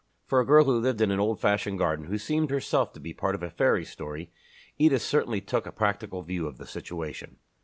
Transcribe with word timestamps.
For 0.25 0.39
a 0.39 0.45
girl 0.47 0.65
who 0.65 0.79
lived 0.79 0.99
in 0.99 1.11
an 1.11 1.19
old 1.19 1.39
fashioned 1.39 1.77
garden, 1.77 2.05
and 2.05 2.11
who 2.11 2.17
seemed 2.17 2.49
herself 2.49 2.91
to 2.93 2.99
be 2.99 3.13
part 3.13 3.35
of 3.35 3.43
a 3.43 3.51
fairy 3.51 3.85
story, 3.85 4.31
Edith 4.79 5.03
certainly 5.03 5.41
took 5.41 5.67
a 5.67 5.71
practical 5.71 6.23
view 6.23 6.47
of 6.47 6.57
the 6.57 6.65
situation. 6.65 7.37